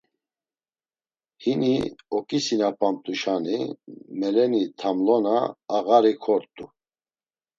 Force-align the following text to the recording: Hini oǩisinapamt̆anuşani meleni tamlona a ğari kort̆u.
Hini 1.41 1.75
oǩisinapamt̆anuşani 2.17 3.57
meleni 4.19 4.63
tamlona 4.79 5.37
a 5.75 5.79
ğari 5.85 6.13
kort̆u. 6.23 6.65